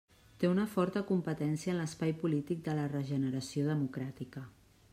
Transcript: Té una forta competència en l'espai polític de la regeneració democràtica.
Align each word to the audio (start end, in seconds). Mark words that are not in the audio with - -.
Té 0.43 0.47
una 0.51 0.63
forta 0.69 1.03
competència 1.09 1.75
en 1.75 1.77
l'espai 1.81 2.15
polític 2.23 2.63
de 2.69 2.75
la 2.81 2.87
regeneració 2.95 3.67
democràtica. 3.69 4.43